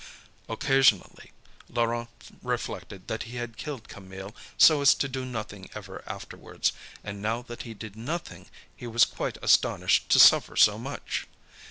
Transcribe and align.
Occasionally 0.49 1.31
Laurent 1.69 2.09
reflected 2.41 3.07
that 3.07 3.21
he 3.29 3.37
had 3.37 3.55
killed 3.55 3.87
Camille 3.87 4.35
so 4.57 4.81
as 4.81 4.95
to 4.95 5.07
do 5.07 5.25
nothing 5.25 5.69
ever 5.75 6.03
afterwards, 6.07 6.73
and 7.03 7.21
now 7.21 7.43
that 7.43 7.61
he 7.61 7.75
did 7.75 7.95
nothing, 7.95 8.47
he 8.75 8.87
was 8.87 9.05
quite 9.05 9.37
astonished 9.43 10.09
to 10.09 10.17
suffer 10.17 10.55
so 10.55 10.79
much. 10.79 11.27